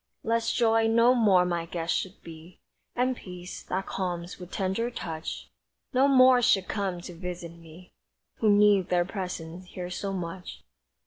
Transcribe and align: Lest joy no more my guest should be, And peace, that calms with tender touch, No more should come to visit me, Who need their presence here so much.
Lest 0.23 0.55
joy 0.55 0.87
no 0.87 1.13
more 1.13 1.45
my 1.45 1.67
guest 1.67 1.93
should 1.95 2.23
be, 2.23 2.59
And 2.95 3.15
peace, 3.15 3.61
that 3.61 3.85
calms 3.85 4.39
with 4.39 4.49
tender 4.49 4.89
touch, 4.89 5.51
No 5.93 6.07
more 6.07 6.41
should 6.41 6.67
come 6.67 7.01
to 7.01 7.13
visit 7.13 7.51
me, 7.51 7.93
Who 8.37 8.49
need 8.49 8.89
their 8.89 9.05
presence 9.05 9.67
here 9.67 9.91
so 9.91 10.11
much. 10.11 10.63